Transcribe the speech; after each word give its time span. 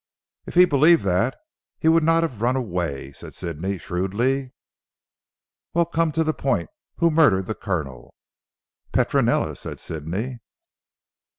"If 0.47 0.55
he 0.55 0.65
believed 0.65 1.03
that, 1.03 1.37
he 1.77 1.87
would 1.87 2.01
not 2.01 2.23
have 2.23 2.41
run 2.41 2.55
away," 2.55 3.11
said 3.11 3.35
Sidney 3.35 3.77
shrewdly. 3.77 4.51
"Well 5.75 5.85
come 5.85 6.11
to 6.13 6.23
the 6.23 6.33
point. 6.33 6.71
Who 6.95 7.11
murdered 7.11 7.45
the 7.45 7.53
Colonel?" 7.53 8.15
"Petronella," 8.91 9.55
said 9.55 9.79
Sidney. 9.79 10.39